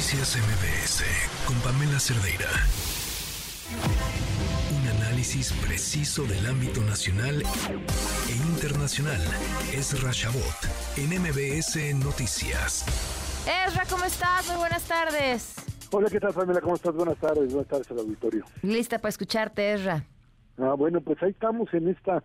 Noticias 0.00 0.34
MBS 0.38 1.04
con 1.46 1.54
Pamela 1.60 2.00
Cerdeira. 2.00 2.48
Un 4.72 4.88
análisis 4.96 5.52
preciso 5.60 6.24
del 6.24 6.46
ámbito 6.46 6.80
nacional 6.80 7.42
e 8.26 8.32
internacional. 8.48 9.20
Es 9.74 10.02
Rashabot 10.02 10.56
en 10.96 11.10
MBS 11.20 11.94
Noticias. 12.02 12.86
Ezra, 13.44 13.84
¿cómo 13.90 14.06
estás? 14.06 14.48
Muy 14.48 14.56
buenas 14.56 14.88
tardes. 14.88 15.56
Hola, 15.90 16.08
¿qué 16.08 16.18
tal, 16.18 16.32
Pamela? 16.32 16.62
¿Cómo 16.62 16.76
estás? 16.76 16.94
Buenas 16.94 17.18
tardes, 17.18 17.52
buenas 17.52 17.68
tardes 17.68 17.90
al 17.90 17.98
auditorio. 17.98 18.46
Lista 18.62 18.96
para 18.96 19.10
escucharte, 19.10 19.74
Ezra. 19.74 20.02
Ah, 20.56 20.72
bueno, 20.78 21.02
pues 21.02 21.22
ahí 21.22 21.32
estamos 21.32 21.68
en 21.74 21.88
esta 21.88 22.22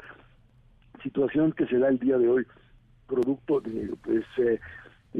situación 1.04 1.52
que 1.52 1.68
se 1.68 1.78
da 1.78 1.90
el 1.90 2.00
día 2.00 2.18
de 2.18 2.30
hoy, 2.30 2.48
producto 3.06 3.60
de, 3.60 3.94
pues, 4.02 4.24
eh, 4.38 4.62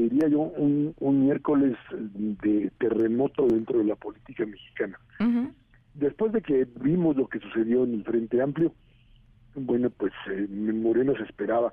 diría 0.04 0.28
yo, 0.28 0.40
un, 0.40 0.94
miércoles 1.26 1.76
de 1.92 2.70
terremoto 2.78 3.46
dentro 3.46 3.78
de 3.78 3.84
la 3.84 3.96
política 3.96 4.44
mexicana. 4.46 4.98
Después 5.94 6.32
de 6.32 6.42
que 6.42 6.66
vimos 6.80 7.16
lo 7.16 7.28
que 7.28 7.40
sucedió 7.40 7.84
en 7.84 7.94
el 7.94 8.04
Frente 8.04 8.42
Amplio, 8.42 8.72
bueno, 9.54 9.88
pues 9.90 10.12
eh, 10.30 10.46
Moreno 10.50 11.16
se 11.16 11.22
esperaba 11.22 11.72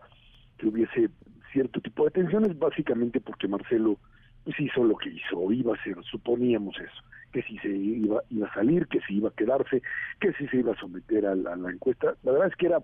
que 0.58 0.68
hubiese 0.68 1.10
cierto 1.52 1.82
tipo 1.82 2.06
de 2.06 2.12
tensiones, 2.12 2.58
básicamente 2.58 3.20
porque 3.20 3.50
Marcelo 3.50 3.98
pues, 4.46 4.58
hizo 4.60 4.84
lo 4.86 4.96
que 4.96 5.10
hizo, 5.10 5.52
iba 5.52 5.76
a 5.76 5.84
ser, 5.84 5.98
suponíamos 6.10 6.76
eso, 6.80 7.04
que 7.34 7.44
si 7.44 7.58
se 7.60 7.70
iba, 7.70 8.24
iba 8.30 8.48
a 8.48 8.54
salir, 8.54 8.88
que 8.88 9.02
si 9.02 9.18
iba 9.18 9.30
a 9.30 9.34
quedarse, 9.34 9.82
que 10.22 10.32
si 10.34 10.48
se 10.48 10.58
iba 10.58 10.72
a 10.72 10.80
someter 10.80 11.26
a 11.26 11.36
la 11.36 11.70
encuesta. 11.70 12.16
La 12.24 12.32
verdad 12.32 12.48
es 12.48 12.56
que 12.56 12.68
era 12.68 12.80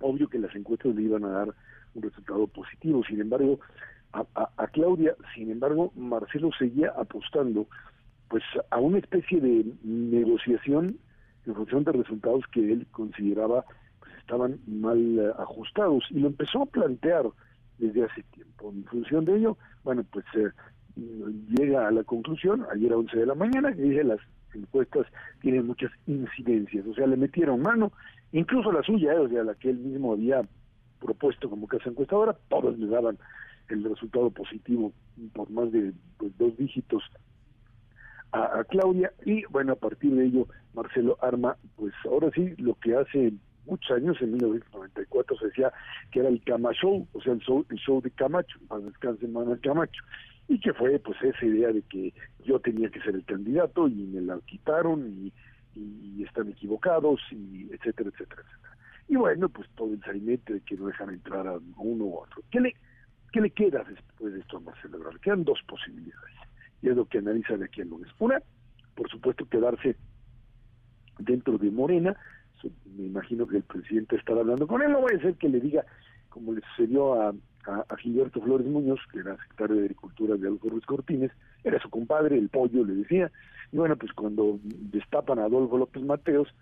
obvio 0.00 0.28
que 0.28 0.38
las 0.38 0.54
encuestas 0.54 0.94
le 0.94 1.02
iban 1.02 1.24
a 1.24 1.28
dar 1.28 1.54
un 1.94 2.02
resultado 2.02 2.46
positivo, 2.46 3.02
sin 3.04 3.20
embargo, 3.20 3.60
a, 4.14 4.66
Claudia. 4.68 5.14
Sin 5.34 5.50
embargo, 5.50 5.92
Marcelo 5.96 6.50
seguía 6.58 6.92
apostando 6.96 7.66
pues 8.28 8.42
a 8.70 8.78
una 8.78 8.98
especie 8.98 9.40
de 9.40 9.66
negociación 9.82 10.98
en 11.46 11.54
función 11.54 11.84
de 11.84 11.92
resultados 11.92 12.44
que 12.52 12.72
él 12.72 12.86
consideraba 12.90 13.64
pues 14.00 14.12
estaban 14.18 14.58
mal 14.66 15.18
eh, 15.18 15.32
ajustados 15.38 16.04
y 16.10 16.20
lo 16.20 16.28
empezó 16.28 16.62
a 16.62 16.66
plantear 16.66 17.26
desde 17.78 18.04
hace 18.04 18.22
tiempo. 18.32 18.70
En 18.70 18.84
función 18.84 19.24
de 19.24 19.36
ello, 19.36 19.58
bueno, 19.82 20.04
pues 20.10 20.24
eh, 20.36 20.50
llega 20.96 21.86
a 21.86 21.90
la 21.90 22.04
conclusión, 22.04 22.66
ayer 22.72 22.92
a 22.92 22.96
11 22.96 23.16
de 23.18 23.26
la 23.26 23.34
mañana, 23.34 23.72
que 23.72 23.82
dice 23.82 24.04
las 24.04 24.20
encuestas 24.54 25.06
tienen 25.40 25.66
muchas 25.66 25.90
incidencias, 26.06 26.86
o 26.86 26.94
sea, 26.94 27.06
le 27.06 27.16
metieron 27.16 27.60
mano, 27.60 27.92
incluso 28.32 28.72
la 28.72 28.82
suya, 28.82 29.12
eh, 29.12 29.18
o 29.18 29.28
sea, 29.28 29.42
la 29.42 29.54
que 29.54 29.70
él 29.70 29.78
mismo 29.78 30.12
había 30.12 30.42
propuesto 31.00 31.50
como 31.50 31.66
casa 31.66 31.90
encuestadora, 31.90 32.36
todos 32.48 32.78
le 32.78 32.86
daban 32.86 33.18
el 33.68 33.84
resultado 33.84 34.30
positivo 34.30 34.92
por 35.32 35.50
más 35.50 35.70
de 35.72 35.92
pues, 36.18 36.36
dos 36.38 36.56
dígitos 36.56 37.02
a, 38.32 38.64
Claudia. 38.64 39.12
Y 39.24 39.44
bueno 39.46 39.72
a 39.72 39.76
partir 39.76 40.14
de 40.14 40.26
ello 40.26 40.48
Marcelo 40.74 41.16
arma 41.22 41.56
pues 41.76 41.92
ahora 42.04 42.30
sí 42.34 42.54
lo 42.58 42.74
que 42.74 42.96
hace 42.96 43.32
muchos 43.66 43.96
años 43.96 44.16
en 44.20 44.32
1994 44.32 45.38
se 45.38 45.46
decía 45.46 45.72
que 46.10 46.20
era 46.20 46.28
el 46.28 46.42
Camacho 46.42 47.06
o 47.12 47.20
sea 47.22 47.32
el 47.32 47.40
show, 47.40 47.64
el 47.70 47.78
show 47.78 48.02
de 48.02 48.10
Camacho 48.10 48.58
para 48.68 48.82
descanse 48.82 49.26
Manuel 49.28 49.60
Camacho. 49.60 50.02
Y 50.46 50.60
que 50.60 50.74
fue 50.74 50.98
pues 50.98 51.16
esa 51.22 51.46
idea 51.46 51.72
de 51.72 51.80
que 51.82 52.12
yo 52.44 52.58
tenía 52.58 52.90
que 52.90 53.00
ser 53.00 53.14
el 53.14 53.24
candidato 53.24 53.88
y 53.88 53.94
me 53.94 54.20
la 54.20 54.38
quitaron 54.40 55.06
y, 55.08 55.32
y 55.74 56.22
están 56.22 56.48
equivocados 56.50 57.20
y 57.30 57.68
etcétera 57.72 58.10
etcétera 58.10 58.42
etcétera. 58.42 58.76
Y 59.08 59.16
bueno 59.16 59.48
pues 59.48 59.68
todo 59.74 59.94
el 59.94 60.02
sainete 60.02 60.54
de 60.54 60.60
que 60.60 60.76
no 60.76 60.86
dejan 60.88 61.10
entrar 61.10 61.46
a 61.46 61.58
uno 61.78 62.04
u 62.04 62.18
otro. 62.18 62.42
¿qué 62.50 62.60
le 62.60 62.74
¿Qué 63.34 63.40
le 63.40 63.50
queda 63.50 63.82
después 63.82 64.32
de 64.32 64.38
esto 64.38 64.58
a 64.58 64.60
Marcelo 64.60 64.96
Ebrard? 64.96 65.18
Quedan 65.18 65.42
dos 65.42 65.58
posibilidades, 65.66 66.36
y 66.80 66.88
es 66.88 66.94
lo 66.94 67.04
que 67.06 67.18
analiza 67.18 67.56
de 67.56 67.64
aquí 67.64 67.80
en 67.80 67.90
lunes. 67.90 68.08
Una, 68.20 68.40
por 68.94 69.10
supuesto, 69.10 69.44
quedarse 69.48 69.96
dentro 71.18 71.58
de 71.58 71.68
Morena, 71.72 72.16
me 72.96 73.06
imagino 73.06 73.44
que 73.48 73.56
el 73.56 73.64
presidente 73.64 74.14
estará 74.14 74.38
hablando 74.38 74.68
con 74.68 74.82
él, 74.82 74.92
no 74.92 75.00
voy 75.00 75.14
a 75.16 75.20
ser 75.20 75.34
que 75.34 75.48
le 75.48 75.58
diga, 75.58 75.84
como 76.28 76.52
le 76.52 76.60
sucedió 76.60 77.20
a, 77.20 77.34
a, 77.66 77.96
Gilberto 77.96 78.40
Flores 78.40 78.68
Muñoz, 78.68 79.00
que 79.10 79.18
era 79.18 79.36
secretario 79.38 79.76
de 79.78 79.82
Agricultura 79.82 80.36
de 80.36 80.46
Adolfo 80.46 80.68
Ruiz 80.68 80.86
Cortines, 80.86 81.32
era 81.64 81.80
su 81.80 81.90
compadre, 81.90 82.38
el 82.38 82.50
pollo, 82.50 82.84
le 82.84 82.94
decía, 82.94 83.32
y 83.72 83.76
bueno, 83.76 83.96
pues 83.96 84.12
cuando 84.12 84.60
destapan 84.62 85.40
a 85.40 85.46
Adolfo 85.46 85.76
López 85.76 86.04
Mateos, 86.04 86.54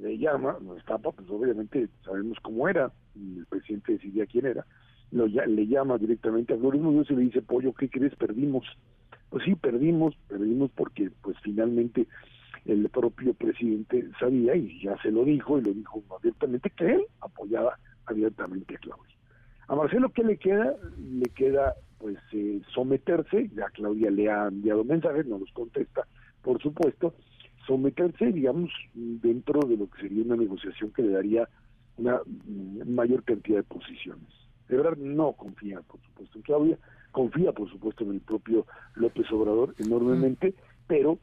le 0.00 0.16
llama, 0.18 0.56
lo 0.64 0.74
destapa, 0.74 1.10
pues 1.10 1.28
obviamente 1.28 1.88
sabemos 2.04 2.38
cómo 2.42 2.68
era, 2.68 2.92
y 3.16 3.38
el 3.38 3.46
presidente 3.46 3.94
decidía 3.94 4.26
quién 4.26 4.46
era, 4.46 4.64
lo, 5.12 5.26
le 5.26 5.66
llama 5.66 5.98
directamente 5.98 6.54
a 6.54 6.58
Flores 6.58 6.80
Muñoz 6.80 7.10
y 7.10 7.14
le 7.14 7.22
dice, 7.22 7.42
Pollo, 7.42 7.72
¿qué 7.74 7.88
crees? 7.88 8.14
Perdimos. 8.16 8.66
Pues 9.30 9.44
sí, 9.44 9.54
perdimos, 9.54 10.14
perdimos 10.28 10.70
porque 10.72 11.10
pues 11.22 11.36
finalmente 11.42 12.06
el 12.66 12.88
propio 12.90 13.34
presidente 13.34 14.08
sabía 14.18 14.54
y 14.56 14.82
ya 14.82 15.00
se 15.02 15.10
lo 15.10 15.24
dijo 15.24 15.58
y 15.58 15.62
lo 15.62 15.72
dijo 15.72 16.02
abiertamente 16.18 16.70
que 16.70 16.92
él 16.92 17.04
apoyaba 17.20 17.78
abiertamente 18.06 18.74
a 18.74 18.78
Claudia. 18.78 19.16
A 19.68 19.76
Marcelo, 19.76 20.10
¿qué 20.10 20.22
le 20.22 20.36
queda? 20.36 20.74
Le 20.98 21.26
queda 21.30 21.74
pues 21.98 22.18
eh, 22.32 22.60
someterse, 22.74 23.48
ya 23.54 23.66
Claudia 23.70 24.10
le 24.10 24.30
ha 24.30 24.48
enviado 24.48 24.84
mensajes, 24.84 25.24
no 25.26 25.38
los 25.38 25.50
contesta, 25.52 26.06
por 26.42 26.60
supuesto, 26.60 27.14
someterse, 27.66 28.32
digamos, 28.32 28.70
dentro 28.92 29.60
de 29.60 29.76
lo 29.76 29.88
que 29.88 30.02
sería 30.02 30.24
una 30.24 30.36
negociación 30.36 30.92
que 30.92 31.02
le 31.02 31.12
daría 31.12 31.48
una 31.96 32.20
mm, 32.26 32.92
mayor 32.92 33.22
cantidad 33.22 33.58
de 33.58 33.62
posiciones. 33.62 34.28
No 34.98 35.32
confía, 35.32 35.80
por 35.82 36.00
supuesto, 36.02 36.38
en 36.38 36.42
Claudia, 36.42 36.78
confía, 37.10 37.52
por 37.52 37.70
supuesto, 37.70 38.04
en 38.04 38.12
el 38.12 38.20
propio 38.20 38.66
López 38.94 39.30
Obrador 39.30 39.74
enormemente, 39.78 40.54
pero 40.86 41.18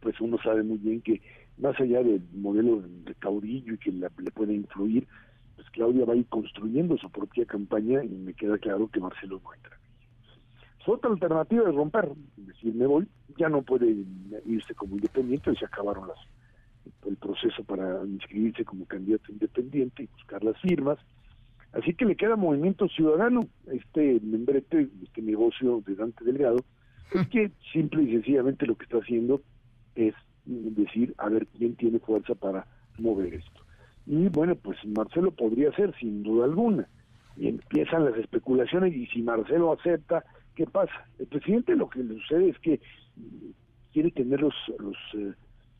pues 0.00 0.20
uno 0.20 0.36
sabe 0.42 0.62
muy 0.62 0.78
bien 0.78 1.00
que 1.00 1.22
más 1.58 1.78
allá 1.80 2.02
del 2.02 2.22
modelo 2.32 2.82
de 2.82 3.14
caudillo 3.14 3.74
y 3.74 3.78
que 3.78 3.92
le 3.92 4.30
puede 4.32 4.54
influir, 4.54 5.06
pues 5.54 5.68
Claudia 5.70 6.04
va 6.04 6.14
a 6.14 6.16
ir 6.16 6.26
construyendo 6.26 6.96
su 6.98 7.10
propia 7.10 7.44
campaña 7.44 8.02
y 8.02 8.08
me 8.08 8.34
queda 8.34 8.58
claro 8.58 8.88
que 8.88 9.00
Marcelo 9.00 9.40
no 9.44 9.54
entra. 9.54 9.78
Su 10.84 10.92
otra 10.92 11.10
alternativa 11.10 11.68
es 11.68 11.74
romper, 11.74 12.10
es 12.38 12.46
decir, 12.48 12.74
me 12.74 12.86
voy, 12.86 13.06
ya 13.36 13.48
no 13.48 13.62
puede 13.62 13.94
irse 14.46 14.74
como 14.74 14.96
independiente, 14.96 15.54
se 15.54 15.64
acabaron 15.64 16.08
las, 16.08 16.18
el 17.06 17.16
proceso 17.16 17.62
para 17.62 18.04
inscribirse 18.04 18.64
como 18.64 18.84
candidato 18.86 19.30
independiente 19.30 20.02
y 20.02 20.06
buscar 20.06 20.42
las 20.42 20.60
firmas, 20.60 20.98
Así 21.72 21.94
que 21.94 22.04
le 22.04 22.16
queda 22.16 22.36
Movimiento 22.36 22.88
Ciudadano, 22.88 23.46
este 23.70 24.20
membrete, 24.22 24.88
este 25.02 25.22
negocio 25.22 25.82
de 25.86 25.94
Dante 25.94 26.24
Delgado, 26.24 26.64
es 27.12 27.26
que 27.28 27.50
simple 27.72 28.02
y 28.02 28.12
sencillamente 28.12 28.66
lo 28.66 28.76
que 28.76 28.84
está 28.84 28.98
haciendo 28.98 29.42
es 29.94 30.14
decir, 30.44 31.14
a 31.18 31.28
ver 31.28 31.46
quién 31.46 31.76
tiene 31.76 31.98
fuerza 31.98 32.34
para 32.34 32.66
mover 32.98 33.34
esto. 33.34 33.62
Y 34.06 34.28
bueno, 34.28 34.56
pues 34.56 34.78
Marcelo 34.84 35.30
podría 35.30 35.72
ser, 35.72 35.94
sin 35.98 36.22
duda 36.22 36.44
alguna. 36.44 36.88
Y 37.36 37.48
empiezan 37.48 38.04
las 38.04 38.16
especulaciones 38.16 38.94
y 38.94 39.06
si 39.06 39.22
Marcelo 39.22 39.72
acepta, 39.72 40.24
¿qué 40.54 40.66
pasa? 40.66 40.92
El 41.18 41.26
presidente 41.26 41.76
lo 41.76 41.88
que 41.88 42.02
le 42.02 42.14
sucede 42.14 42.50
es 42.50 42.58
que 42.58 42.80
quiere 43.92 44.10
tener 44.10 44.40
los, 44.40 44.54
los 44.78 44.96
eh, 45.14 45.32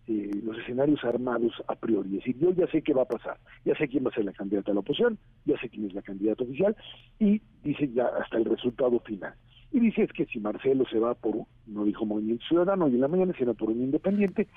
eh, 0.08 0.30
los 0.42 0.58
escenarios 0.58 1.02
armados 1.04 1.52
a 1.68 1.76
priori. 1.76 2.08
Es 2.10 2.24
decir, 2.24 2.38
yo 2.38 2.52
ya 2.52 2.66
sé 2.68 2.82
qué 2.82 2.92
va 2.92 3.02
a 3.02 3.08
pasar, 3.08 3.38
ya 3.64 3.74
sé 3.76 3.88
quién 3.88 4.04
va 4.04 4.10
a 4.10 4.14
ser 4.14 4.24
la 4.24 4.32
candidata 4.32 4.70
a 4.70 4.74
la 4.74 4.80
oposición, 4.80 5.18
ya 5.44 5.58
sé 5.60 5.68
quién 5.68 5.86
es 5.86 5.94
la 5.94 6.02
candidata 6.02 6.44
oficial, 6.44 6.76
y 7.18 7.40
dice 7.62 7.88
ya 7.92 8.06
hasta 8.06 8.38
el 8.38 8.44
resultado 8.44 8.98
final. 9.00 9.34
Y 9.70 9.80
dice 9.80 10.02
es 10.02 10.12
que 10.12 10.26
si 10.26 10.38
Marcelo 10.40 10.84
se 10.90 10.98
va 10.98 11.14
por, 11.14 11.46
no 11.66 11.84
dijo 11.84 12.04
Movimiento 12.04 12.44
Ciudadano 12.46 12.86
hoy 12.86 12.94
en 12.94 13.00
la 13.00 13.08
mañana, 13.08 13.32
sino 13.38 13.54
por 13.54 13.70
un 13.70 13.80
independiente, 13.80 14.48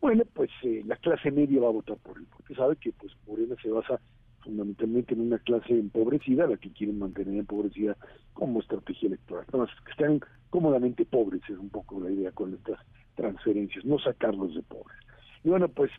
bueno, 0.00 0.24
pues 0.34 0.50
eh, 0.62 0.82
la 0.86 0.96
clase 0.96 1.30
media 1.30 1.60
va 1.60 1.68
a 1.68 1.72
votar 1.72 1.96
por 1.96 2.18
él, 2.18 2.26
porque 2.30 2.54
sabe 2.54 2.76
que 2.76 2.92
pues 2.92 3.12
Morena 3.26 3.54
se 3.62 3.70
basa 3.70 4.00
fundamentalmente 4.40 5.14
en 5.14 5.20
una 5.20 5.38
clase 5.38 5.72
empobrecida, 5.72 6.46
la 6.46 6.56
que 6.56 6.72
quieren 6.72 6.98
mantener 6.98 7.38
empobrecida 7.38 7.96
como 8.32 8.60
estrategia 8.60 9.06
electoral. 9.06 9.44
Entonces, 9.46 9.76
que 9.84 9.92
estén 9.92 10.20
cómodamente 10.50 11.04
pobres 11.04 11.42
es 11.48 11.58
un 11.58 11.70
poco 11.70 12.00
la 12.00 12.10
idea 12.10 12.32
con 12.32 12.52
estas 12.52 12.78
transferencias, 13.14 13.84
no 13.84 13.98
sacarlos 13.98 14.54
de 14.54 14.62
pobres. 14.62 14.96
Y 15.44 15.48
bueno, 15.48 15.68
pues 15.68 15.90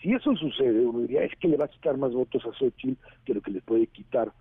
si 0.00 0.12
eso 0.12 0.34
sucede, 0.36 0.86
uno 0.86 1.00
diría, 1.00 1.24
es 1.24 1.32
que 1.38 1.48
le 1.48 1.56
va 1.56 1.66
a 1.66 1.68
quitar 1.68 1.96
más 1.96 2.12
votos 2.12 2.44
a 2.46 2.52
Xochitl 2.52 3.00
que 3.24 3.34
lo 3.34 3.40
que 3.42 3.50
le 3.50 3.60
puede 3.60 3.86
quitar 3.86 4.32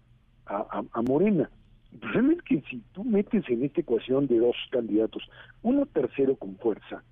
a, 0.46 1.02
Morena. 1.08 1.50
El 1.92 2.44
que 2.44 2.62
si 2.70 2.82
tú 2.94 3.04
metes 3.04 3.48
en 3.50 3.64
esta 3.64 3.82
ecuación 3.82 4.28
de 4.28 4.40
dos 4.40 4.56
candidatos, 4.72 5.24
uno 5.62 5.86
tercero 5.86 6.36
con 6.36 6.56
fuerza, 6.58 7.04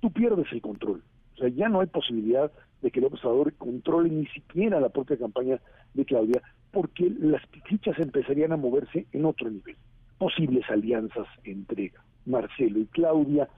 tú 0.00 0.10
pierdes 0.12 0.46
el 0.52 0.60
control. 0.60 1.02
O 1.34 1.38
sea, 1.38 1.48
ya 1.48 1.68
no 1.68 1.80
hay 1.80 1.86
posibilidad 1.86 2.50
de 2.82 2.90
que 2.90 3.00
el 3.00 3.06
Obrador 3.06 3.52
controle 3.54 4.10
ni 4.10 4.26
siquiera 4.26 4.80
la 4.80 4.88
propia 4.88 5.16
campaña 5.16 5.60
de 5.94 6.04
Claudia, 6.04 6.42
porque 6.72 7.10
las 7.18 7.42
fichas 7.68 7.98
empezarían 7.98 8.52
a 8.52 8.56
moverse 8.56 9.06
en 9.12 9.24
otro 9.24 9.50
nivel. 9.50 9.76
Posibles 10.18 10.68
alianzas 10.70 11.26
entre 11.44 11.92
Marcelo 12.24 12.78
y 12.80 12.86
Claudia, 12.86 13.48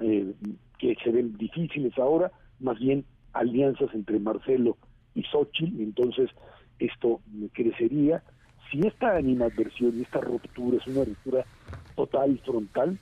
eh, 0.00 0.34
que 0.78 0.96
se 1.02 1.10
ven 1.10 1.36
difíciles 1.36 1.96
ahora, 1.98 2.32
más 2.58 2.78
bien 2.78 3.04
alianzas 3.32 3.88
entre 3.94 4.18
Marcelo 4.18 4.76
y 5.14 5.22
Xochitl, 5.22 5.80
entonces 5.80 6.30
esto 6.78 7.20
crecería. 7.52 8.22
Si 8.70 8.80
esta 8.86 9.16
animadversión 9.16 9.98
y 9.98 10.02
esta 10.02 10.20
ruptura 10.20 10.78
es 10.78 10.86
una 10.86 11.04
ruptura 11.04 11.44
total, 11.96 12.38
frontal, 12.44 12.98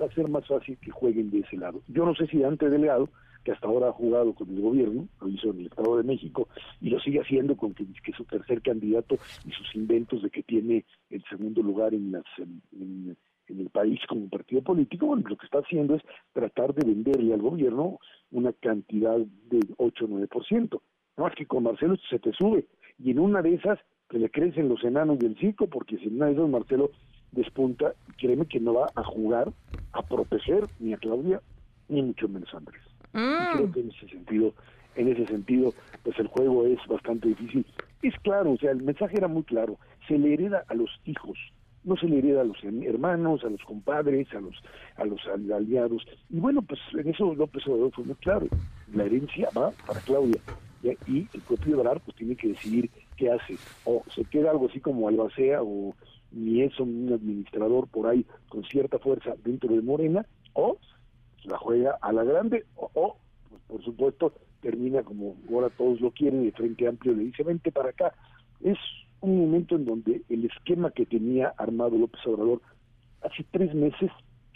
va 0.00 0.06
a 0.06 0.14
ser 0.14 0.28
más 0.28 0.46
fácil 0.46 0.78
que 0.78 0.90
jueguen 0.90 1.30
de 1.30 1.40
ese 1.40 1.56
lado. 1.56 1.82
Yo 1.88 2.04
no 2.04 2.14
sé 2.14 2.26
si 2.26 2.42
ante 2.42 2.70
Delgado, 2.70 3.08
que 3.44 3.52
hasta 3.52 3.66
ahora 3.66 3.88
ha 3.88 3.92
jugado 3.92 4.34
con 4.34 4.48
el 4.50 4.60
gobierno, 4.60 5.08
lo 5.20 5.28
hizo 5.28 5.50
en 5.50 5.60
el 5.60 5.66
Estado 5.66 5.96
de 5.96 6.02
México 6.02 6.48
y 6.80 6.90
lo 6.90 7.00
sigue 7.00 7.20
haciendo 7.20 7.56
con 7.56 7.74
que, 7.74 7.86
que 8.04 8.12
su 8.12 8.24
tercer 8.24 8.62
candidato 8.62 9.16
y 9.46 9.52
sus 9.52 9.74
inventos 9.74 10.22
de 10.22 10.30
que 10.30 10.42
tiene 10.42 10.84
el 11.10 11.24
segundo 11.24 11.62
lugar 11.62 11.94
en, 11.94 12.12
las, 12.12 12.24
en, 12.72 13.16
el 13.48 13.70
país 13.70 14.00
como 14.08 14.28
partido 14.28 14.62
político, 14.62 15.06
bueno, 15.06 15.24
lo 15.28 15.36
que 15.36 15.46
está 15.46 15.58
haciendo 15.58 15.94
es 15.94 16.02
tratar 16.32 16.74
de 16.74 16.86
venderle 16.86 17.34
al 17.34 17.42
gobierno 17.42 17.98
una 18.30 18.52
cantidad 18.52 19.16
de 19.16 19.60
8 19.76 20.04
o 20.04 20.08
9%. 20.08 20.80
No, 21.16 21.26
es 21.26 21.34
que 21.34 21.46
con 21.46 21.64
Marcelo 21.64 21.96
se 22.08 22.18
te 22.18 22.32
sube 22.32 22.66
y 22.98 23.10
en 23.10 23.18
una 23.18 23.42
de 23.42 23.54
esas 23.54 23.78
que 24.08 24.18
le 24.18 24.30
crecen 24.30 24.68
los 24.68 24.82
enanos 24.84 25.18
del 25.18 25.36
circo, 25.38 25.66
porque 25.66 25.98
si 25.98 26.06
en 26.06 26.16
una 26.16 26.26
de 26.26 26.32
esas 26.32 26.48
Marcelo 26.48 26.90
despunta, 27.32 27.92
créeme 28.16 28.46
que 28.46 28.60
no 28.60 28.74
va 28.74 28.86
a 28.94 29.04
jugar 29.04 29.52
a 29.92 30.02
proteger 30.02 30.64
ni 30.78 30.94
a 30.94 30.96
Claudia, 30.96 31.40
ni 31.88 32.02
mucho 32.02 32.28
menos 32.28 32.52
a 32.54 32.58
Andrés. 32.58 32.82
Mm. 33.12 33.56
Creo 33.56 33.72
que 33.72 33.80
en 33.80 33.90
ese 33.90 34.08
sentido, 34.08 34.54
en 34.96 35.08
ese 35.08 35.26
sentido, 35.26 35.74
pues 36.02 36.18
el 36.18 36.28
juego 36.28 36.66
es 36.66 36.78
bastante 36.86 37.28
difícil. 37.28 37.66
Es 38.02 38.14
claro, 38.20 38.52
o 38.52 38.56
sea, 38.56 38.70
el 38.70 38.82
mensaje 38.82 39.16
era 39.16 39.28
muy 39.28 39.42
claro, 39.42 39.78
se 40.06 40.18
le 40.18 40.34
hereda 40.34 40.64
a 40.68 40.74
los 40.74 40.90
hijos, 41.04 41.38
no 41.88 41.96
se 41.96 42.06
le 42.06 42.18
hereda 42.18 42.42
a 42.42 42.44
los 42.44 42.58
hermanos, 42.62 43.42
a 43.44 43.50
los 43.50 43.62
compadres, 43.62 44.28
a 44.32 44.40
los 44.40 44.54
a 44.96 45.04
los 45.04 45.20
aliados. 45.26 46.06
Y 46.30 46.38
bueno, 46.38 46.62
pues 46.62 46.80
en 46.92 47.08
eso 47.08 47.34
López 47.34 47.66
Obrador 47.66 47.92
fue 47.92 48.04
muy 48.04 48.14
claro. 48.16 48.46
La 48.92 49.04
herencia 49.04 49.48
va 49.56 49.72
para 49.86 50.00
Claudia 50.00 50.40
y 51.06 51.26
el 51.34 51.40
propio 51.46 51.74
Ebrard 51.74 52.00
pues 52.00 52.16
tiene 52.16 52.36
que 52.36 52.48
decidir 52.48 52.90
qué 53.16 53.32
hace. 53.32 53.56
O 53.84 54.02
se 54.14 54.24
queda 54.24 54.50
algo 54.50 54.68
así 54.68 54.80
como 54.80 55.08
albacea 55.08 55.62
o 55.62 55.94
ni 56.30 56.62
es 56.62 56.78
un 56.78 57.10
administrador 57.12 57.88
por 57.88 58.06
ahí 58.06 58.24
con 58.48 58.64
cierta 58.64 58.98
fuerza 58.98 59.34
dentro 59.44 59.74
de 59.74 59.82
Morena, 59.82 60.26
o 60.52 60.78
la 61.44 61.56
juega 61.56 61.98
a 62.00 62.12
la 62.12 62.24
grande, 62.24 62.66
o, 62.76 63.16
pues, 63.48 63.62
por 63.66 63.82
supuesto 63.82 64.32
termina 64.60 65.02
como 65.02 65.36
ahora 65.50 65.70
todos 65.70 66.00
lo 66.00 66.10
quieren, 66.10 66.44
de 66.44 66.52
Frente 66.52 66.86
Amplio 66.86 67.14
le 67.14 67.24
dice, 67.24 67.42
vente 67.44 67.70
para 67.72 67.90
acá. 67.90 68.12
Es 68.60 68.78
un 69.20 69.38
momento 69.38 69.76
en 69.76 69.84
donde 69.84 70.22
el 70.28 70.44
esquema 70.44 70.90
que 70.90 71.06
tenía 71.06 71.54
armado 71.56 71.96
López 71.96 72.20
Obrador 72.26 72.60
hace 73.22 73.44
tres 73.50 73.74
meses 73.74 74.10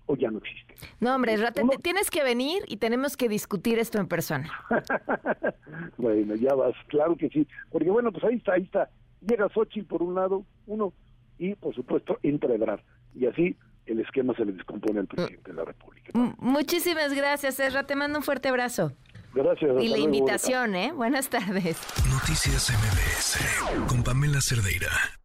o 0.06 0.16
ya 0.16 0.30
no 0.30 0.38
existe. 0.38 0.74
No, 1.00 1.14
hombre, 1.14 1.36
tienes 1.82 2.10
que 2.10 2.22
venir 2.22 2.62
y 2.66 2.76
tenemos 2.76 3.16
que 3.16 3.28
discutir 3.28 3.78
esto 3.78 3.98
en 3.98 4.08
persona. 4.08 4.50
bueno, 5.96 6.34
ya 6.34 6.54
vas, 6.54 6.74
claro 6.88 7.16
que 7.16 7.28
sí. 7.28 7.46
Porque 7.70 7.90
bueno, 7.90 8.12
pues 8.12 8.24
ahí 8.24 8.36
está, 8.36 8.54
ahí 8.54 8.62
está. 8.62 8.90
Llega 9.20 9.48
Xochitl 9.48 9.86
por 9.86 10.02
un 10.02 10.14
lado, 10.14 10.44
uno, 10.66 10.92
y 11.38 11.54
por 11.54 11.74
supuesto 11.74 12.18
entra 12.22 12.54
Ebrard. 12.54 12.80
Y 13.14 13.26
así 13.26 13.56
el 13.86 14.00
esquema 14.00 14.34
se 14.34 14.44
le 14.44 14.52
descompone 14.52 15.00
al 15.00 15.06
presidente 15.06 15.50
de 15.50 15.56
la 15.56 15.64
República. 15.64 16.12
Muchísimas 16.38 17.14
gracias, 17.14 17.58
Ezra. 17.60 17.84
Te 17.84 17.96
mando 17.96 18.18
un 18.18 18.24
fuerte 18.24 18.48
abrazo. 18.48 18.92
Gracias. 19.34 19.82
Y 19.82 19.88
la 19.88 19.98
invitación, 19.98 20.74
¿eh? 20.74 20.92
Buenas 20.92 21.28
tardes. 21.28 21.78
Noticias 22.10 22.70
MBS 22.70 23.86
con 23.88 24.02
Pamela 24.02 24.40
Cerdeira. 24.40 25.21